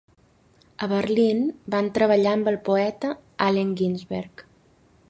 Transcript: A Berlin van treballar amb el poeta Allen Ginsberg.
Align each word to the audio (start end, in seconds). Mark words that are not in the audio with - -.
A 0.85 0.87
Berlin 0.93 1.43
van 1.75 1.91
treballar 1.99 2.33
amb 2.39 2.51
el 2.53 2.59
poeta 2.71 3.13
Allen 3.51 3.79
Ginsberg. 3.83 4.49